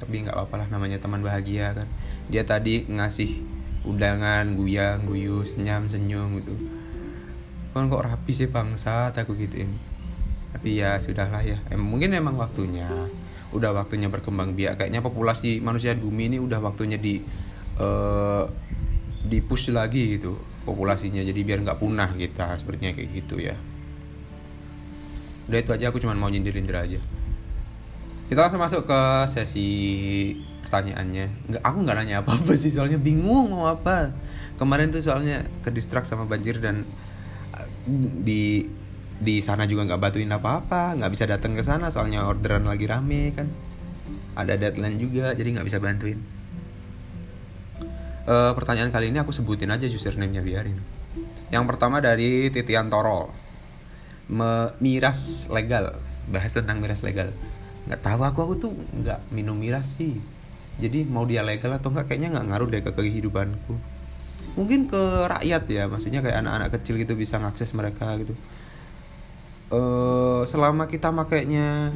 Tapi 0.00 0.24
nggak 0.24 0.32
apa-apa 0.32 0.64
lah 0.64 0.68
namanya 0.72 0.96
teman 0.96 1.20
bahagia 1.20 1.76
kan. 1.76 1.88
Dia 2.32 2.48
tadi 2.48 2.88
ngasih 2.88 3.44
undangan 3.84 4.56
guyang 4.56 5.04
guyu 5.04 5.44
senyum 5.44 5.92
senyum 5.92 6.40
gitu. 6.40 6.56
Kan 7.76 7.92
kok 7.92 8.04
rapi 8.08 8.32
sih 8.32 8.48
bangsa 8.48 9.12
aku 9.12 9.36
gituin. 9.36 9.76
Tapi 10.56 10.80
ya 10.80 10.96
sudahlah 10.96 11.44
ya. 11.44 11.60
Em, 11.68 11.80
mungkin 11.80 12.16
emang 12.16 12.40
waktunya 12.40 12.88
udah 13.54 13.70
waktunya 13.76 14.10
berkembang 14.10 14.56
biak. 14.56 14.80
Kayaknya 14.82 15.04
populasi 15.04 15.62
manusia 15.62 15.94
bumi 15.94 16.32
ini 16.32 16.38
udah 16.42 16.58
waktunya 16.58 16.98
di 16.98 17.22
uh, 17.78 18.44
di 19.26 19.38
push 19.42 19.70
lagi 19.70 20.18
gitu 20.18 20.38
populasinya. 20.66 21.22
Jadi 21.22 21.40
biar 21.46 21.62
nggak 21.62 21.78
punah 21.78 22.10
kita 22.14 22.58
sepertinya 22.58 22.94
kayak 22.96 23.08
gitu 23.14 23.38
ya. 23.38 23.54
Udah 25.46 25.58
itu 25.62 25.70
aja 25.70 25.94
aku 25.94 26.02
cuma 26.02 26.18
mau 26.18 26.26
nyindir-nyindir 26.26 26.74
aja. 26.74 27.00
Kita 28.26 28.42
langsung 28.42 28.58
masuk 28.58 28.82
ke 28.82 29.00
sesi 29.30 29.68
pertanyaannya. 30.66 31.26
Nggak 31.46 31.62
aku 31.62 31.78
nggak 31.86 31.96
nanya 32.02 32.16
apa 32.26 32.34
apa 32.34 32.52
sih 32.58 32.74
soalnya 32.74 32.98
bingung 32.98 33.54
mau 33.54 33.70
apa. 33.70 34.10
Kemarin 34.58 34.90
tuh 34.90 35.04
soalnya 35.04 35.46
ke 35.62 35.70
distrak 35.70 36.02
sama 36.02 36.26
banjir 36.26 36.58
dan 36.58 36.82
uh, 37.54 37.68
di 38.26 38.66
di 39.16 39.40
sana 39.40 39.64
juga 39.64 39.88
nggak 39.88 40.00
batuin 40.00 40.28
apa 40.28 40.60
apa 40.60 40.92
nggak 40.92 41.08
bisa 41.08 41.24
datang 41.24 41.56
ke 41.56 41.64
sana 41.64 41.88
soalnya 41.88 42.28
orderan 42.28 42.68
lagi 42.68 42.84
rame 42.84 43.32
kan. 43.32 43.48
Ada 44.36 44.60
deadline 44.60 45.00
juga 45.00 45.32
jadi 45.32 45.56
nggak 45.56 45.66
bisa 45.66 45.80
bantuin. 45.80 46.20
Uh, 48.26 48.52
pertanyaan 48.58 48.90
kali 48.90 49.14
ini 49.14 49.22
aku 49.22 49.30
sebutin 49.32 49.72
aja 49.72 49.88
username-nya 49.88 50.42
biarin. 50.44 50.76
Yang 51.48 51.64
pertama 51.64 52.02
dari 52.02 52.50
Titian 52.52 52.92
Torol 52.92 53.32
miras 54.82 55.46
legal. 55.48 55.96
Bahas 56.26 56.50
tentang 56.52 56.82
miras 56.82 57.00
legal. 57.06 57.32
Nggak 57.86 58.02
tahu 58.02 58.20
aku 58.26 58.38
aku 58.42 58.54
tuh 58.58 58.72
nggak 58.74 59.30
minum 59.32 59.56
miras 59.56 59.96
sih. 59.96 60.20
Jadi 60.76 61.08
mau 61.08 61.24
dia 61.24 61.40
legal 61.40 61.72
atau 61.72 61.88
nggak 61.88 62.10
kayaknya 62.10 62.36
nggak 62.36 62.46
ngaruh 62.52 62.68
deh 62.68 62.82
ke 62.84 62.92
kehidupanku. 62.92 63.74
Mungkin 64.58 64.90
ke 64.90 65.02
rakyat 65.30 65.64
ya 65.72 65.88
maksudnya 65.88 66.20
kayak 66.20 66.44
anak-anak 66.44 66.68
kecil 66.76 67.00
gitu 67.00 67.16
bisa 67.16 67.40
ngakses 67.40 67.72
mereka 67.72 68.12
gitu 68.20 68.36
uh, 69.70 70.42
selama 70.46 70.86
kita 70.86 71.10
makainya 71.10 71.90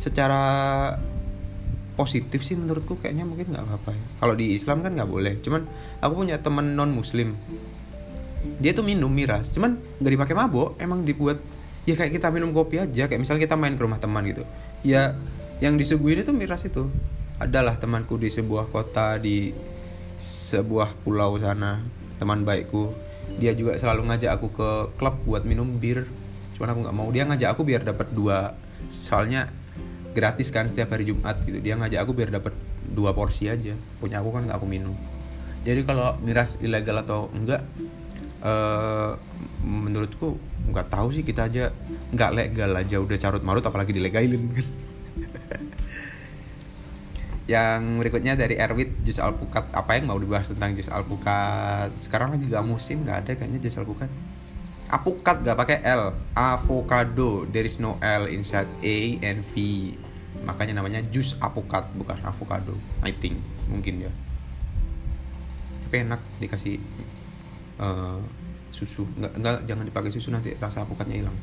secara 0.00 0.42
positif 1.94 2.40
sih 2.40 2.56
menurutku 2.56 2.96
kayaknya 2.96 3.28
mungkin 3.28 3.52
nggak 3.52 3.60
apa-apa 3.60 3.92
ya. 3.92 4.04
kalau 4.24 4.32
di 4.32 4.56
Islam 4.56 4.80
kan 4.80 4.96
nggak 4.96 5.10
boleh. 5.10 5.36
Cuman 5.44 5.68
aku 6.00 6.12
punya 6.24 6.40
temen 6.40 6.72
non 6.72 6.90
Muslim 6.90 7.36
dia 8.56 8.72
tuh 8.72 8.80
minum 8.80 9.12
miras. 9.12 9.52
Cuman 9.52 9.76
nggak 10.00 10.12
dipakai 10.16 10.34
mabok 10.34 10.80
emang 10.80 11.04
dibuat 11.04 11.36
ya 11.84 11.94
kayak 11.96 12.16
kita 12.16 12.32
minum 12.32 12.56
kopi 12.56 12.80
aja. 12.80 13.04
Kayak 13.04 13.20
misalnya 13.20 13.44
kita 13.44 13.56
main 13.60 13.76
ke 13.76 13.82
rumah 13.84 14.00
teman 14.00 14.24
gitu. 14.24 14.48
Ya 14.80 15.12
yang 15.60 15.76
disuguhin 15.76 16.24
itu 16.24 16.32
miras 16.32 16.64
itu. 16.64 16.88
Adalah 17.40 17.76
temanku 17.76 18.16
di 18.16 18.32
sebuah 18.32 18.72
kota 18.72 19.20
di 19.20 19.52
sebuah 20.16 20.96
pulau 21.04 21.36
sana. 21.36 21.84
Teman 22.16 22.48
baikku. 22.48 22.96
Dia 23.36 23.52
juga 23.52 23.76
selalu 23.76 24.08
ngajak 24.08 24.30
aku 24.40 24.48
ke 24.56 24.70
klub 24.96 25.20
buat 25.28 25.44
minum 25.44 25.76
bir 25.76 26.08
cuman 26.60 26.76
aku 26.76 26.80
nggak 26.84 26.96
mau 27.00 27.08
dia 27.08 27.24
ngajak 27.24 27.56
aku 27.56 27.64
biar 27.64 27.80
dapat 27.80 28.12
dua 28.12 28.52
soalnya 28.92 29.48
gratis 30.12 30.52
kan 30.52 30.68
setiap 30.68 30.92
hari 30.92 31.08
Jumat 31.08 31.40
gitu. 31.48 31.56
Dia 31.56 31.80
ngajak 31.80 32.04
aku 32.04 32.12
biar 32.12 32.28
dapat 32.28 32.52
dua 32.84 33.16
porsi 33.16 33.48
aja. 33.48 33.72
Punya 33.96 34.20
aku 34.20 34.28
kan 34.28 34.44
nggak 34.44 34.60
aku 34.60 34.68
minum. 34.68 34.92
Jadi 35.64 35.80
kalau 35.88 36.20
miras 36.20 36.60
ilegal 36.60 37.00
atau 37.00 37.32
enggak 37.32 37.64
uh, 38.44 39.16
menurutku 39.64 40.36
nggak 40.68 40.92
tahu 40.92 41.16
sih 41.16 41.24
kita 41.24 41.48
aja 41.48 41.72
nggak 42.12 42.30
legal 42.36 42.76
aja 42.76 42.96
udah 43.00 43.16
carut 43.16 43.40
marut 43.40 43.64
apalagi 43.64 43.96
dilegalin 43.96 44.52
kan. 44.52 44.66
Yang 47.50 47.82
berikutnya 48.04 48.36
dari 48.36 48.60
Erwit 48.60 49.00
jus 49.02 49.16
alpukat. 49.18 49.74
Apa 49.74 49.98
yang 49.98 50.06
mau 50.12 50.20
dibahas 50.20 50.52
tentang 50.52 50.70
jus 50.76 50.86
alpukat? 50.86 51.90
Sekarang 51.98 52.30
lagi 52.36 52.46
gak 52.46 52.62
musim 52.62 53.02
nggak 53.02 53.26
ada 53.26 53.32
kayaknya 53.34 53.58
jus 53.58 53.74
alpukat 53.74 54.06
apukat 54.90 55.46
gak 55.46 55.56
pakai 55.56 55.78
L. 55.86 56.12
Avocado. 56.34 57.46
There 57.48 57.64
is 57.64 57.78
no 57.78 57.96
L 58.02 58.26
inside 58.26 58.68
A 58.82 58.98
and 59.22 59.46
V. 59.46 59.54
Makanya 60.44 60.78
namanya 60.78 61.00
jus 61.08 61.38
apukat 61.38 61.90
bukan 61.94 62.18
avocado. 62.26 62.74
I 63.06 63.14
think. 63.14 63.38
Mungkin 63.70 64.06
ya. 64.06 64.12
Tapi 65.86 66.06
enak 66.06 66.20
dikasih 66.38 66.78
uh, 67.82 68.18
susu. 68.70 69.06
Nggak 69.18 69.32
nggak 69.38 69.56
jangan 69.66 69.84
dipakai 69.86 70.10
susu 70.14 70.30
nanti 70.30 70.54
rasa 70.58 70.86
apukatnya 70.86 71.18
hilang. 71.18 71.36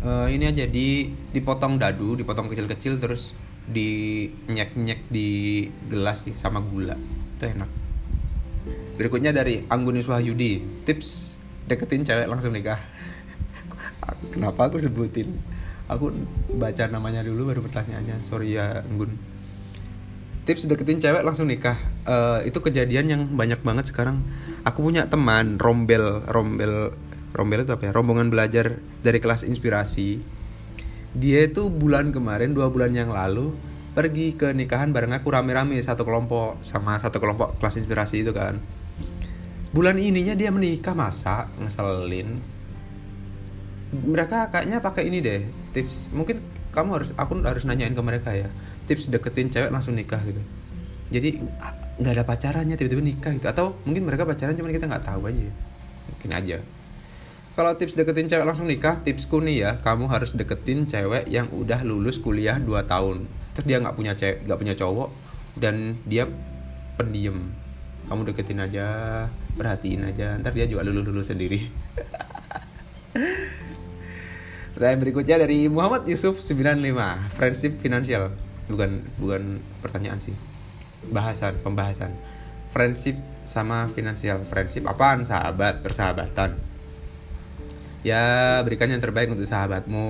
Uh, 0.00 0.28
ini 0.32 0.48
aja 0.48 0.64
di 0.64 1.12
dipotong 1.32 1.76
dadu 1.76 2.16
dipotong 2.16 2.48
kecil-kecil 2.48 2.96
terus 2.96 3.36
di 3.68 4.24
nyek 4.48 4.72
nyek 4.72 5.00
di 5.12 5.68
gelas 5.88 6.24
sih 6.24 6.36
sama 6.36 6.64
gula. 6.64 6.96
Itu 7.36 7.44
enak. 7.48 7.70
Berikutnya 9.00 9.32
dari 9.32 9.64
Anggunis 9.64 10.04
Wahyudi. 10.04 10.84
Tips 10.84 11.39
deketin 11.70 12.02
cewek 12.02 12.26
langsung 12.26 12.50
nikah. 12.50 12.82
Kenapa 14.34 14.66
aku 14.66 14.82
sebutin? 14.82 15.38
Aku 15.86 16.10
baca 16.58 16.90
namanya 16.90 17.22
dulu 17.22 17.54
baru 17.54 17.62
pertanyaannya. 17.62 18.18
Sorry 18.26 18.58
ya 18.58 18.82
Anggun 18.82 19.30
tips 20.50 20.66
deketin 20.66 20.98
cewek 20.98 21.22
langsung 21.22 21.46
nikah. 21.46 21.78
Uh, 22.02 22.42
itu 22.42 22.58
kejadian 22.58 23.06
yang 23.06 23.22
banyak 23.30 23.62
banget 23.62 23.94
sekarang. 23.94 24.26
Aku 24.66 24.82
punya 24.82 25.06
teman 25.06 25.62
rombel 25.62 26.26
rombel 26.26 26.90
rombel 27.30 27.62
itu 27.62 27.70
apa 27.70 27.86
ya? 27.86 27.92
Rombongan 27.94 28.34
belajar 28.34 28.82
dari 29.06 29.22
kelas 29.22 29.46
inspirasi. 29.46 30.18
Dia 31.14 31.46
itu 31.46 31.70
bulan 31.70 32.10
kemarin 32.10 32.50
dua 32.50 32.66
bulan 32.66 32.90
yang 32.98 33.14
lalu 33.14 33.54
pergi 33.94 34.34
ke 34.34 34.50
nikahan 34.50 34.90
bareng 34.90 35.14
aku 35.14 35.34
rame-rame 35.34 35.78
satu 35.82 36.02
kelompok 36.02 36.62
sama 36.66 36.98
satu 37.02 37.18
kelompok 37.18 37.58
kelas 37.58 37.82
inspirasi 37.82 38.22
itu 38.22 38.30
kan 38.30 38.62
bulan 39.70 39.96
ininya 39.98 40.34
dia 40.34 40.50
menikah 40.50 40.94
masa? 40.94 41.46
Ngeselin. 41.58 42.42
Mereka 43.90 44.54
kayaknya 44.54 44.78
pakai 44.82 45.10
ini 45.10 45.18
deh 45.18 45.42
tips. 45.74 46.14
Mungkin 46.14 46.42
kamu 46.70 46.88
harus 47.02 47.10
aku 47.18 47.38
harus 47.42 47.66
nanyain 47.66 47.94
ke 47.94 48.02
mereka 48.02 48.30
ya. 48.34 48.50
Tips 48.86 49.10
deketin 49.10 49.50
cewek 49.50 49.70
langsung 49.70 49.94
nikah 49.94 50.22
gitu. 50.22 50.42
Jadi 51.10 51.42
nggak 51.98 52.12
ada 52.14 52.24
pacarannya 52.26 52.78
tiba-tiba 52.78 53.02
nikah 53.02 53.34
gitu. 53.34 53.46
Atau 53.50 53.78
mungkin 53.82 54.06
mereka 54.06 54.22
pacaran 54.22 54.54
cuman 54.54 54.70
kita 54.70 54.86
nggak 54.86 55.04
tahu 55.06 55.26
aja. 55.26 55.50
Mungkin 56.14 56.30
aja. 56.30 56.58
Kalau 57.50 57.74
tips 57.74 57.98
deketin 57.98 58.30
cewek 58.30 58.46
langsung 58.46 58.70
nikah 58.70 59.02
tipsku 59.02 59.42
nih 59.42 59.56
ya 59.58 59.70
kamu 59.82 60.06
harus 60.06 60.38
deketin 60.38 60.86
cewek 60.86 61.26
yang 61.26 61.50
udah 61.50 61.82
lulus 61.82 62.22
kuliah 62.22 62.62
2 62.62 62.86
tahun. 62.86 63.26
Terus 63.58 63.66
dia 63.66 63.82
nggak 63.82 63.98
punya 63.98 64.14
cewek 64.14 64.46
nggak 64.46 64.58
punya 64.58 64.74
cowok 64.78 65.10
dan 65.58 65.98
dia 66.06 66.30
pendiam. 66.94 67.50
Kamu 68.06 68.22
deketin 68.22 68.62
aja 68.62 68.86
perhatiin 69.54 70.06
aja 70.06 70.38
ntar 70.38 70.54
dia 70.54 70.66
juga 70.66 70.86
lulus 70.86 71.04
lulus 71.06 71.26
sendiri. 71.30 71.70
Pertanyaan 74.74 75.00
berikutnya 75.02 75.36
dari 75.36 75.68
Muhammad 75.68 76.08
Yusuf 76.08 76.40
95 76.40 77.36
Friendship 77.36 77.72
finansial 77.82 78.32
bukan 78.70 79.04
bukan 79.18 79.60
pertanyaan 79.82 80.22
sih. 80.22 80.32
Bahasan 81.10 81.58
pembahasan. 81.60 82.14
Friendship 82.70 83.18
sama 83.44 83.90
finansial. 83.90 84.46
Friendship 84.46 84.86
apaan? 84.86 85.26
Sahabat 85.26 85.82
persahabatan. 85.82 86.54
Ya 88.00 88.56
berikan 88.64 88.88
yang 88.88 89.02
terbaik 89.02 89.28
untuk 89.28 89.44
sahabatmu. 89.44 90.06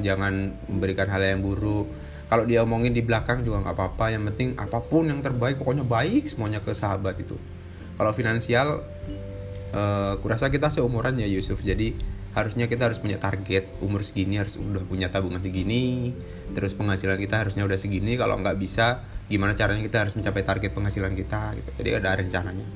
Jangan 0.00 0.56
memberikan 0.70 1.10
hal 1.10 1.20
yang 1.20 1.44
buruk. 1.44 1.90
Kalau 2.30 2.48
dia 2.48 2.64
omongin 2.64 2.96
di 2.96 3.04
belakang 3.04 3.44
juga 3.44 3.60
nggak 3.60 3.76
apa-apa. 3.76 4.14
Yang 4.14 4.22
penting 4.32 4.48
apa 4.56 4.78
pun 4.80 5.04
yang 5.10 5.20
terbaik 5.20 5.60
pokoknya 5.60 5.84
baik 5.84 6.32
semuanya 6.32 6.64
ke 6.64 6.72
sahabat 6.72 7.20
itu 7.20 7.36
kalau 7.94 8.12
finansial 8.14 8.82
uh, 9.74 10.14
kurasa 10.22 10.50
kita 10.50 10.70
seumuran 10.70 11.18
ya 11.18 11.28
Yusuf. 11.28 11.60
Jadi 11.62 11.94
harusnya 12.34 12.66
kita 12.66 12.90
harus 12.90 12.98
punya 12.98 13.22
target 13.22 13.70
umur 13.78 14.02
segini 14.02 14.42
harus 14.42 14.58
udah 14.58 14.82
punya 14.86 15.10
tabungan 15.10 15.42
segini. 15.42 16.14
Terus 16.54 16.74
penghasilan 16.74 17.18
kita 17.18 17.46
harusnya 17.46 17.62
udah 17.66 17.78
segini. 17.78 18.18
Kalau 18.18 18.38
nggak 18.38 18.58
bisa 18.58 19.06
gimana 19.30 19.54
caranya 19.56 19.82
kita 19.82 20.06
harus 20.06 20.14
mencapai 20.18 20.42
target 20.42 20.70
penghasilan 20.74 21.14
kita 21.14 21.54
gitu. 21.58 21.70
Jadi 21.82 21.88
ada 21.94 22.10
rencananya. 22.14 22.66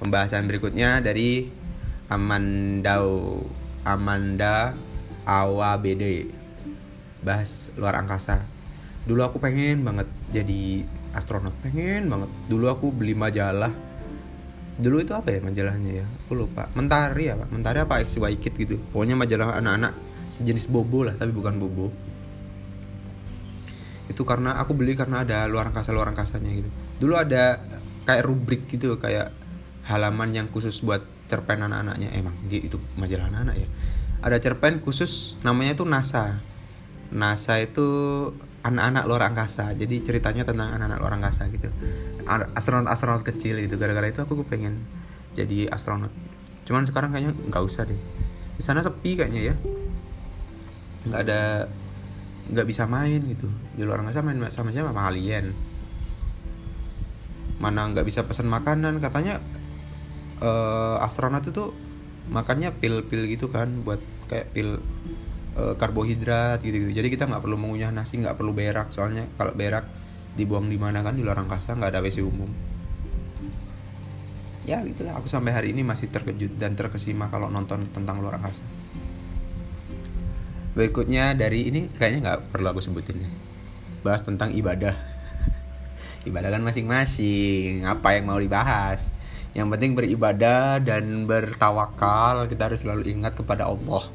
Pembahasan 0.00 0.48
berikutnya 0.48 1.04
dari 1.04 1.52
Amandau 2.08 3.44
Amanda 3.84 4.72
AWBD 5.28 6.32
bahas 7.20 7.68
luar 7.76 8.00
angkasa. 8.00 8.40
Dulu 9.04 9.20
aku 9.24 9.36
pengen 9.40 9.84
banget 9.84 10.08
jadi 10.32 10.84
astronot. 11.14 11.54
Pengen 11.64 12.10
banget. 12.10 12.30
Dulu 12.46 12.66
aku 12.70 12.90
beli 12.94 13.14
majalah. 13.14 13.72
Dulu 14.80 14.96
itu 15.02 15.12
apa 15.12 15.28
ya 15.28 15.40
majalahnya 15.44 15.90
ya? 16.02 16.06
Aku 16.24 16.32
lupa. 16.38 16.72
Mentari 16.72 17.28
apa? 17.28 17.44
Mentari 17.52 17.84
apa 17.84 18.00
XY 18.00 18.40
Kid 18.40 18.54
gitu. 18.56 18.76
Pokoknya 18.94 19.18
majalah 19.18 19.60
anak-anak 19.60 19.92
sejenis 20.30 20.70
bobo 20.70 21.04
lah 21.04 21.14
tapi 21.18 21.34
bukan 21.34 21.58
bobo. 21.58 21.92
Itu 24.08 24.22
karena 24.24 24.56
aku 24.58 24.72
beli 24.74 24.94
karena 24.94 25.22
ada 25.26 25.44
luar 25.50 25.68
angkasa 25.70 25.92
luar 25.92 26.10
angkasanya 26.10 26.50
gitu. 26.54 26.70
Dulu 27.02 27.14
ada 27.18 27.60
kayak 28.08 28.24
rubrik 28.24 28.66
gitu 28.70 28.96
kayak 28.96 29.34
halaman 29.84 30.32
yang 30.32 30.46
khusus 30.48 30.80
buat 30.80 31.02
cerpen 31.28 31.60
anak-anaknya. 31.66 32.14
Emang 32.16 32.34
dia 32.48 32.62
itu 32.62 32.80
majalah 32.96 33.28
anak-anak 33.28 33.56
ya? 33.60 33.68
Ada 34.20 34.36
cerpen 34.40 34.80
khusus 34.80 35.36
namanya 35.44 35.76
tuh 35.76 35.86
NASA. 35.86 36.40
NASA 37.10 37.58
itu 37.58 37.88
anak-anak 38.60 39.04
luar 39.08 39.22
angkasa. 39.32 39.72
Jadi 39.72 40.04
ceritanya 40.04 40.44
tentang 40.44 40.72
anak-anak 40.76 40.98
luar 41.00 41.14
angkasa 41.16 41.48
gitu. 41.48 41.68
Astronot-astronot 42.28 43.24
kecil 43.24 43.60
gitu. 43.64 43.80
Gara-gara 43.80 44.08
itu 44.08 44.20
aku 44.20 44.44
pengen 44.44 44.84
jadi 45.30 45.70
astronot 45.70 46.10
cuman 46.70 46.86
sekarang 46.86 47.10
kayaknya 47.10 47.34
nggak 47.50 47.64
usah 47.66 47.82
deh. 47.82 47.98
Di 48.54 48.62
sana 48.62 48.78
sepi 48.78 49.18
kayaknya 49.18 49.50
ya. 49.50 49.54
Nggak 51.10 51.20
ada 51.26 51.40
nggak 52.46 52.66
bisa 52.70 52.86
main 52.86 53.18
gitu. 53.26 53.50
Di 53.74 53.82
luar 53.82 54.06
angkasa 54.06 54.22
main 54.22 54.38
sama 54.54 54.70
siapa? 54.70 54.94
Sama 54.94 55.10
alien. 55.10 55.50
Mana 57.58 57.90
nggak 57.90 58.06
bisa 58.06 58.22
pesan 58.22 58.46
makanan. 58.46 59.02
Katanya 59.02 59.42
uh, 60.38 61.02
astronot 61.02 61.42
itu 61.50 61.74
makannya 62.30 62.70
pil-pil 62.78 63.26
gitu 63.26 63.50
kan 63.50 63.82
buat 63.82 63.98
kayak 64.30 64.54
pil 64.54 64.78
uh, 65.58 65.74
karbohidrat 65.74 66.62
gitu, 66.62 66.76
gitu 66.86 66.92
jadi 67.02 67.08
kita 67.10 67.24
nggak 67.26 67.42
perlu 67.42 67.56
mengunyah 67.58 67.90
nasi 67.90 68.20
nggak 68.20 68.36
perlu 68.38 68.52
berak. 68.54 68.92
Soalnya 68.94 69.26
kalau 69.34 69.54
berak 69.56 69.86
dibuang 70.38 70.70
di 70.70 70.78
mana 70.78 71.02
kan? 71.02 71.16
Di 71.16 71.22
luar 71.24 71.42
angkasa 71.42 71.74
nggak 71.74 71.90
ada 71.90 72.00
WC 72.02 72.22
umum. 72.22 72.50
Ya 74.68 74.84
gitulah. 74.84 75.18
Aku 75.18 75.26
sampai 75.26 75.50
hari 75.56 75.68
ini 75.74 75.82
masih 75.82 76.12
terkejut 76.12 76.54
dan 76.60 76.76
terkesima 76.76 77.26
kalau 77.32 77.50
nonton 77.50 77.88
tentang 77.90 78.20
luar 78.22 78.38
angkasa. 78.38 78.62
Berikutnya 80.76 81.34
dari 81.34 81.66
ini 81.66 81.90
kayaknya 81.90 82.18
nggak 82.30 82.40
perlu 82.54 82.70
aku 82.70 82.80
sebutin 82.84 83.26
ya. 83.26 83.30
Bahas 84.06 84.22
tentang 84.22 84.54
ibadah. 84.54 84.94
Ibadah 86.28 86.54
kan 86.54 86.62
masing-masing. 86.62 87.82
Apa 87.82 88.14
yang 88.14 88.30
mau 88.30 88.38
dibahas? 88.38 89.10
Yang 89.50 89.66
penting 89.74 89.90
beribadah 89.98 90.78
dan 90.78 91.26
bertawakal. 91.26 92.46
Kita 92.46 92.70
harus 92.70 92.86
selalu 92.86 93.10
ingat 93.10 93.34
kepada 93.34 93.66
Allah 93.66 94.06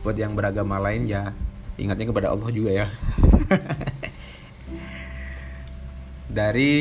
buat 0.00 0.16
yang 0.16 0.32
beragama 0.32 0.80
lain 0.80 1.04
ya 1.04 1.32
ingatnya 1.80 2.12
kepada 2.12 2.28
Allah 2.32 2.48
juga 2.52 2.70
ya. 2.72 2.86
Dari 6.30 6.74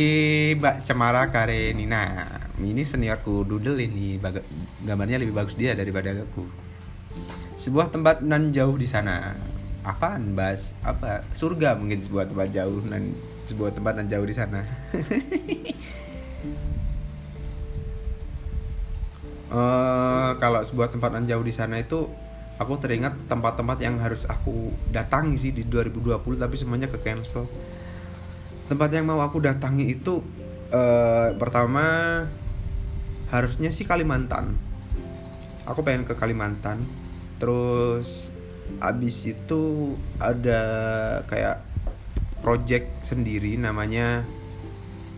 Mbak 0.53 0.85
Cemara 0.85 1.25
Karenina 1.33 2.29
ini 2.61 2.85
seniorku 2.85 3.47
Doodle 3.47 3.81
ini 3.81 4.21
gambarnya 4.85 5.17
lebih 5.17 5.33
bagus 5.33 5.57
dia 5.57 5.73
daripada 5.73 6.13
aku. 6.13 6.45
Sebuah 7.57 7.89
tempat 7.89 8.21
nan 8.21 8.53
jauh 8.53 8.77
di 8.77 8.85
sana. 8.85 9.33
Apaan 9.81 10.37
bahas 10.37 10.77
apa? 10.85 11.25
Surga 11.33 11.73
mungkin 11.73 12.03
sebuah 12.03 12.29
tempat 12.29 12.53
jauh 12.53 12.83
nan 12.85 13.17
sebuah 13.49 13.73
tempat 13.73 13.97
nan 13.97 14.05
jauh 14.05 14.27
di 14.27 14.35
sana. 14.37 14.61
Uh, 19.49 20.37
kalau 20.43 20.61
sebuah 20.61 20.93
tempat 20.93 21.09
yang 21.17 21.25
jauh 21.25 21.41
di 21.41 21.49
sana 21.49 21.81
itu 21.81 22.05
aku 22.59 22.75
teringat 22.75 23.15
tempat-tempat 23.31 23.79
yang 23.79 23.95
harus 24.03 24.27
aku 24.27 24.75
datangi 24.91 25.39
sih 25.39 25.51
di 25.55 25.63
2020 25.63 26.19
tapi 26.35 26.55
semuanya 26.59 26.91
ke 26.91 26.99
cancel. 26.99 27.47
Tempat 28.67 28.89
yang 28.91 29.07
mau 29.07 29.23
aku 29.23 29.39
datangi 29.39 29.87
itu 29.87 30.21
uh, 30.69 31.33
pertama 31.39 32.27
harusnya 33.31 33.71
sih 33.71 33.87
Kalimantan. 33.87 34.59
Aku 35.65 35.81
pengen 35.81 36.03
ke 36.03 36.13
Kalimantan. 36.19 36.83
Terus 37.39 38.35
abis 38.83 39.31
itu 39.31 39.95
ada 40.19 40.61
kayak 41.25 41.63
project 42.43 43.01
sendiri 43.01 43.57
namanya 43.57 44.23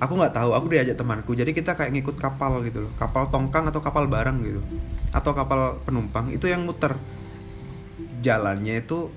aku 0.02 0.18
nggak 0.18 0.34
tahu 0.34 0.52
aku 0.58 0.66
diajak 0.74 0.98
temanku. 0.98 1.38
Jadi 1.38 1.54
kita 1.54 1.78
kayak 1.78 1.94
ngikut 1.94 2.18
kapal 2.18 2.62
gitu 2.66 2.90
loh. 2.90 2.92
Kapal 2.98 3.30
tongkang 3.30 3.70
atau 3.70 3.82
kapal 3.82 4.10
barang 4.10 4.38
gitu. 4.46 4.62
Atau 5.14 5.34
kapal 5.38 5.82
penumpang. 5.86 6.34
Itu 6.34 6.50
yang 6.50 6.66
muter 6.66 6.98
jalannya 8.22 8.86
itu 8.86 9.10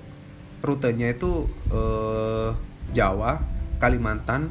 rutenya 0.65 1.13
itu 1.13 1.45
eh, 1.69 2.49
Jawa 2.91 3.37
Kalimantan 3.77 4.49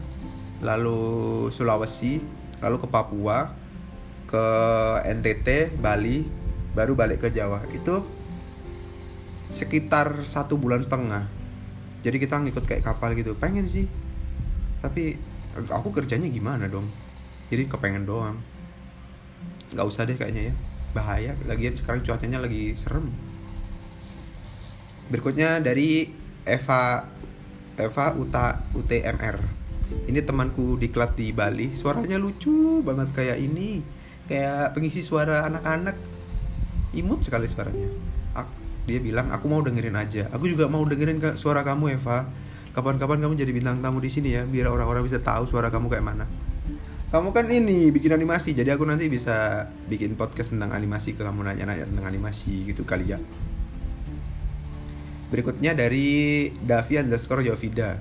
lalu 0.62 1.51
Sulawesi 1.51 2.23
lalu 2.62 2.77
ke 2.81 2.87
Papua 2.88 3.53
ke 4.31 4.47
NTT 5.05 5.79
Bali 5.79 6.25
baru 6.75 6.97
balik 6.99 7.23
ke 7.23 7.29
Jawa. 7.31 7.62
Itu 7.71 8.03
sekitar 9.47 10.27
satu 10.27 10.59
bulan 10.59 10.83
setengah. 10.83 11.29
Jadi 12.03 12.17
kita 12.19 12.40
ngikut 12.43 12.64
kayak 12.67 12.83
kapal 12.83 13.14
gitu. 13.14 13.38
Pengen 13.38 13.69
sih. 13.69 13.87
Tapi 14.83 15.17
aku 15.71 15.95
kerjanya 15.95 16.27
gimana 16.29 16.67
dong? 16.67 16.90
Jadi 17.49 17.71
kepengen 17.71 18.05
doang. 18.05 18.37
Nggak 19.73 19.87
usah 19.87 20.03
deh 20.05 20.19
kayaknya 20.19 20.51
ya. 20.51 20.55
Bahaya. 20.93 21.33
Lagian 21.47 21.79
sekarang 21.79 22.03
cuacanya 22.03 22.43
lagi 22.43 22.75
serem 22.75 23.09
berikutnya 25.09 25.61
dari 25.61 26.09
Eva 26.45 27.05
Eva 27.75 28.07
Uta 28.14 28.62
UTMR 28.77 29.64
ini 30.09 30.21
temanku 30.25 30.81
di 30.81 30.88
klub 30.88 31.12
di 31.17 31.33
Bali. 31.33 31.77
Suaranya 31.77 32.17
lucu 32.17 32.81
banget 32.81 33.12
kayak 33.12 33.38
ini. 33.40 33.81
Kayak 34.25 34.73
pengisi 34.73 35.05
suara 35.05 35.45
anak-anak. 35.45 35.97
Imut 36.97 37.21
sekali 37.25 37.45
suaranya. 37.49 37.88
Dia 38.85 39.01
bilang 39.01 39.33
aku 39.33 39.49
mau 39.49 39.64
dengerin 39.64 39.97
aja. 39.97 40.29
Aku 40.33 40.45
juga 40.45 40.69
mau 40.69 40.85
dengerin 40.85 41.37
suara 41.37 41.64
kamu 41.64 42.01
Eva. 42.01 42.29
Kapan-kapan 42.75 43.23
kamu 43.23 43.33
jadi 43.38 43.53
bintang 43.55 43.79
tamu 43.81 44.03
di 44.03 44.11
sini 44.11 44.35
ya 44.35 44.43
biar 44.43 44.67
orang-orang 44.67 45.07
bisa 45.07 45.23
tahu 45.23 45.47
suara 45.47 45.71
kamu 45.71 45.88
kayak 45.88 46.05
mana. 46.05 46.27
Kamu 47.14 47.31
kan 47.31 47.47
ini 47.47 47.95
bikin 47.95 48.11
animasi. 48.11 48.53
Jadi 48.53 48.75
aku 48.75 48.83
nanti 48.83 49.07
bisa 49.07 49.69
bikin 49.87 50.19
podcast 50.19 50.51
tentang 50.51 50.75
animasi 50.75 51.14
ke 51.14 51.23
kamu 51.23 51.47
nanya-nanya 51.47 51.87
tentang 51.87 52.07
animasi 52.11 52.67
gitu 52.67 52.83
kali 52.83 53.14
ya 53.14 53.21
berikutnya 55.29 55.73
dari 55.73 56.49
Davi 56.61 57.01
underscore 57.01 57.45
Jovida. 57.47 57.97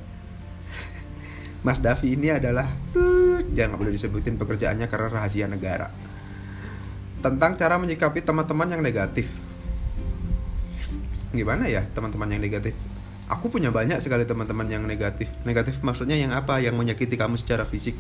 Mas 1.64 1.80
Davi 1.80 2.20
ini 2.20 2.28
adalah 2.28 2.68
dia 3.48 3.72
nggak 3.72 3.80
boleh 3.80 3.96
disebutin 3.96 4.36
pekerjaannya 4.36 4.88
karena 4.92 5.08
rahasia 5.08 5.48
negara. 5.48 5.88
Tentang 7.24 7.56
cara 7.56 7.80
menyikapi 7.80 8.20
teman-teman 8.20 8.68
yang 8.68 8.84
negatif. 8.84 9.32
Gimana 11.32 11.72
ya 11.72 11.88
teman-teman 11.96 12.28
yang 12.36 12.44
negatif? 12.44 12.76
Aku 13.32 13.48
punya 13.48 13.72
banyak 13.72 14.04
sekali 14.04 14.28
teman-teman 14.28 14.68
yang 14.68 14.84
negatif. 14.84 15.32
Negatif 15.48 15.80
maksudnya 15.80 16.20
yang 16.20 16.36
apa? 16.36 16.60
Yang 16.60 16.76
menyakiti 16.76 17.16
kamu 17.16 17.40
secara 17.40 17.64
fisik. 17.64 17.96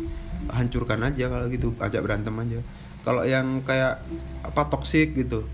Hancurkan 0.51 0.99
aja 1.07 1.31
kalau 1.31 1.47
gitu 1.47 1.71
ajak 1.79 2.03
berantem 2.03 2.35
aja. 2.35 2.59
Kalau 3.07 3.23
yang 3.23 3.63
kayak 3.63 4.03
apa 4.43 4.67
toksik 4.67 5.15
gitu 5.15 5.47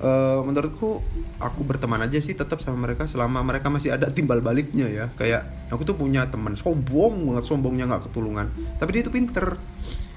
uh, 0.00 0.40
menurutku 0.42 1.04
aku 1.38 1.60
berteman 1.62 2.00
aja 2.02 2.18
sih 2.18 2.32
tetap 2.34 2.58
sama 2.64 2.88
mereka 2.88 3.04
selama 3.04 3.44
mereka 3.44 3.68
masih 3.68 3.94
ada 3.94 4.08
timbal 4.10 4.40
baliknya 4.40 4.88
ya. 4.88 5.06
Kayak 5.14 5.46
aku 5.70 5.84
tuh 5.86 5.96
punya 5.96 6.26
teman 6.28 6.56
sombong 6.56 7.28
banget 7.30 7.44
sombongnya 7.46 7.84
nggak 7.86 8.10
ketulungan. 8.10 8.50
Tapi 8.80 8.90
dia 8.96 9.02
tuh 9.06 9.14
pinter. 9.14 9.46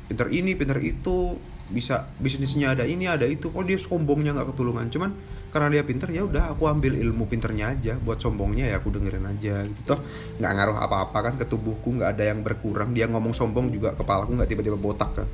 Pinter 0.03 0.27
ini 0.35 0.51
pinter 0.53 0.77
itu 0.83 1.39
bisa 1.71 2.11
bisnisnya 2.19 2.75
ada 2.75 2.83
ini 2.83 3.07
ada 3.07 3.23
itu. 3.27 3.51
Oh 3.53 3.63
dia 3.63 3.79
sombongnya 3.79 4.35
nggak 4.35 4.55
ketulungan. 4.55 4.87
Cuman 4.89 5.11
karena 5.53 5.69
dia 5.69 5.83
pinter 5.85 6.09
ya 6.09 6.25
udah 6.25 6.57
aku 6.57 6.65
ambil 6.65 6.97
ilmu 6.97 7.29
pinternya 7.29 7.71
aja. 7.75 7.93
Buat 7.99 8.19
sombongnya 8.23 8.71
ya 8.71 8.79
aku 8.79 8.91
dengerin 8.91 9.27
aja 9.27 9.63
gitu 9.67 9.81
toh. 9.95 9.99
Nggak 10.39 10.51
ngaruh 10.59 10.77
apa-apa 10.79 11.17
kan 11.31 11.33
ke 11.39 11.45
tubuhku 11.45 11.95
nggak 11.99 12.19
ada 12.19 12.23
yang 12.33 12.39
berkurang. 12.41 12.91
Dia 12.91 13.07
ngomong 13.07 13.31
sombong 13.31 13.71
juga 13.71 13.95
kepalaku 13.95 14.35
nggak 14.39 14.49
tiba-tiba 14.49 14.79
botak 14.79 15.11
kan 15.23 15.27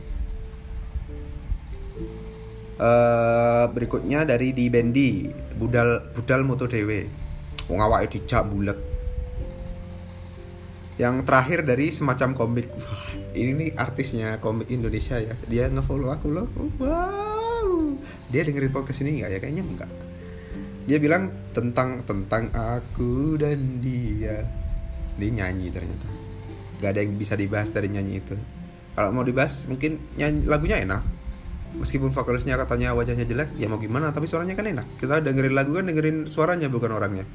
uh, 2.79 3.67
berikutnya 3.69 4.25
dari 4.25 4.55
di 4.55 4.71
Bendi 4.71 5.27
budal 5.59 6.15
budal 6.15 6.47
moto 6.47 6.65
dewe. 6.65 7.05
Wong 7.69 7.79
awake 7.83 8.09
dijak 8.17 8.49
bulat 8.49 8.79
yang 10.99 11.23
terakhir 11.23 11.63
dari 11.63 11.93
semacam 11.93 12.35
komik. 12.35 12.67
Ini 13.31 13.51
nih 13.55 13.69
artisnya 13.77 14.41
komik 14.41 14.67
Indonesia 14.73 15.21
ya. 15.21 15.37
Dia 15.47 15.69
ngefollow 15.71 16.11
aku 16.11 16.27
loh. 16.27 16.47
Wow. 16.81 17.95
Dia 18.27 18.43
dengerin 18.43 18.73
podcast 18.73 19.05
ini 19.05 19.21
nggak 19.21 19.29
ya? 19.31 19.39
Kayaknya 19.39 19.63
enggak 19.63 19.91
dia 20.89 20.97
bilang 20.97 21.29
tentang 21.53 22.01
tentang 22.01 22.49
aku 22.49 23.37
dan 23.37 23.77
dia. 23.77 24.41
Dia 25.21 25.29
nyanyi 25.29 25.69
ternyata. 25.69 26.09
Gak 26.81 26.97
ada 26.97 27.05
yang 27.05 27.13
bisa 27.13 27.37
dibahas 27.37 27.69
dari 27.69 27.93
nyanyi 27.93 28.17
itu. 28.17 28.33
Kalau 28.97 29.13
mau 29.13 29.21
dibahas 29.21 29.69
mungkin 29.69 30.01
nyanyi 30.17 30.49
lagunya 30.49 30.81
enak 30.81 31.18
meskipun 31.77 32.09
vokalisnya 32.09 32.57
katanya 32.57 32.97
wajahnya 32.97 33.29
jelek 33.29 33.53
ya 33.61 33.69
mau 33.69 33.77
gimana 33.77 34.09
tapi 34.09 34.25
suaranya 34.25 34.57
kan 34.57 34.65
enak. 34.65 34.87
Kita 34.97 35.21
dengerin 35.21 35.53
lagu 35.53 35.77
kan 35.77 35.85
dengerin 35.85 36.25
suaranya 36.25 36.65
bukan 36.71 36.91
orangnya. 36.95 37.25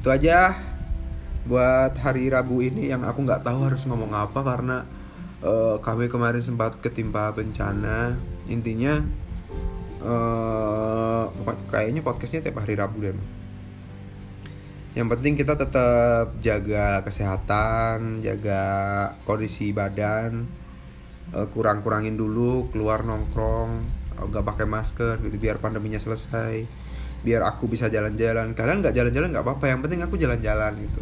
Itu 0.00 0.12
aja 0.12 0.52
buat 1.44 1.96
hari 2.00 2.28
Rabu 2.28 2.60
ini 2.64 2.88
yang 2.88 3.04
aku 3.04 3.24
nggak 3.24 3.44
tahu 3.44 3.68
harus 3.68 3.84
ngomong 3.84 4.12
apa 4.12 4.40
karena 4.40 4.84
uh, 5.44 5.76
kami 5.80 6.12
kemarin 6.12 6.44
sempat 6.44 6.80
ketimpa 6.80 7.32
bencana. 7.32 8.16
Intinya 8.48 9.00
uh, 10.04 11.32
kayaknya 11.72 12.04
podcastnya 12.04 12.44
tiap 12.44 12.60
hari 12.60 12.76
Rabu 12.76 13.00
deh. 13.00 13.16
Yang 14.94 15.08
penting 15.10 15.34
kita 15.34 15.58
tetap 15.58 16.38
jaga 16.38 17.02
kesehatan 17.02 18.22
jaga 18.22 18.62
kondisi 19.26 19.74
badan 19.74 20.63
uh, 21.34 21.46
kurang-kurangin 21.50 22.14
dulu 22.14 22.70
keluar 22.70 23.02
nongkrong 23.02 24.02
nggak 24.14 24.46
pakai 24.46 24.66
masker 24.70 25.20
gitu 25.26 25.36
biar 25.36 25.58
pandeminya 25.58 25.98
selesai 25.98 26.84
biar 27.24 27.40
aku 27.42 27.66
bisa 27.66 27.88
jalan-jalan. 27.88 28.52
Kalian 28.52 28.84
nggak 28.84 28.94
jalan-jalan 28.94 29.32
nggak 29.32 29.44
apa-apa 29.48 29.64
yang 29.72 29.80
penting 29.80 30.04
aku 30.04 30.20
jalan-jalan 30.20 30.76
gitu. 30.76 31.00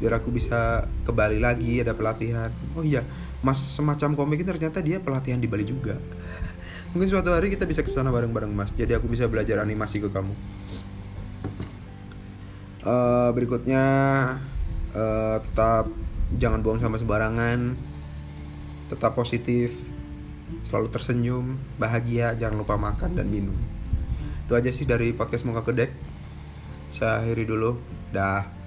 Biar 0.00 0.18
aku 0.18 0.32
bisa 0.32 0.88
ke 1.04 1.12
Bali 1.12 1.36
lagi 1.36 1.84
ada 1.84 1.92
pelatihan. 1.92 2.48
Oh 2.74 2.82
iya 2.82 3.04
mas 3.44 3.60
semacam 3.60 4.16
komik 4.16 4.40
ini 4.42 4.48
ternyata 4.48 4.80
dia 4.80 4.98
pelatihan 4.98 5.38
di 5.38 5.46
Bali 5.46 5.68
juga. 5.68 6.00
Mungkin 6.96 7.06
suatu 7.06 7.30
hari 7.30 7.52
kita 7.52 7.68
bisa 7.68 7.84
ke 7.84 7.92
sana 7.92 8.08
bareng-bareng 8.08 8.50
mas. 8.50 8.72
Jadi 8.72 8.96
aku 8.96 9.06
bisa 9.12 9.28
belajar 9.28 9.60
animasi 9.60 10.00
ke 10.00 10.08
kamu. 10.08 10.34
Uh, 12.82 13.30
berikutnya 13.30 13.84
uh, 14.90 15.38
tetap 15.38 15.86
jangan 16.34 16.64
buang 16.66 16.82
sama 16.82 16.98
sembarangan 16.98 17.91
tetap 18.92 19.16
positif 19.16 19.72
selalu 20.60 20.92
tersenyum 20.92 21.56
bahagia 21.80 22.36
jangan 22.36 22.60
lupa 22.60 22.76
makan 22.76 23.16
dan 23.16 23.32
minum. 23.32 23.56
Itu 24.44 24.52
aja 24.52 24.68
sih 24.68 24.84
dari 24.84 25.16
podcast 25.16 25.48
muka 25.48 25.64
kedek. 25.64 25.88
Saya 26.92 27.24
akhiri 27.24 27.48
dulu. 27.48 27.80
Dah 28.12 28.61